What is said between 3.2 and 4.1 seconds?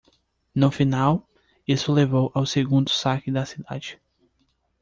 da cidade.